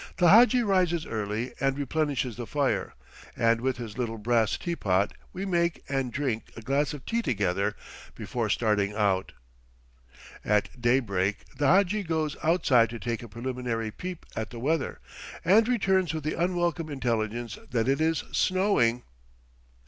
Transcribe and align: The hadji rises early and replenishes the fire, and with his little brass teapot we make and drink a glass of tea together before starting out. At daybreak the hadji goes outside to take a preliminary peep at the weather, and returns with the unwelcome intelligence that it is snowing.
The 0.17 0.29
hadji 0.29 0.63
rises 0.63 1.05
early 1.05 1.53
and 1.59 1.77
replenishes 1.77 2.35
the 2.35 2.47
fire, 2.47 2.95
and 3.37 3.61
with 3.61 3.77
his 3.77 3.99
little 3.99 4.17
brass 4.17 4.57
teapot 4.57 5.13
we 5.31 5.45
make 5.45 5.83
and 5.87 6.11
drink 6.11 6.51
a 6.57 6.61
glass 6.63 6.95
of 6.95 7.05
tea 7.05 7.21
together 7.21 7.75
before 8.15 8.49
starting 8.49 8.95
out. 8.95 9.33
At 10.43 10.81
daybreak 10.81 11.45
the 11.55 11.67
hadji 11.67 12.01
goes 12.01 12.35
outside 12.41 12.89
to 12.89 12.99
take 12.99 13.21
a 13.21 13.29
preliminary 13.29 13.91
peep 13.91 14.25
at 14.35 14.49
the 14.49 14.57
weather, 14.57 14.99
and 15.45 15.67
returns 15.67 16.15
with 16.15 16.23
the 16.23 16.33
unwelcome 16.33 16.89
intelligence 16.89 17.59
that 17.69 17.87
it 17.87 18.01
is 18.01 18.23
snowing. 18.31 19.03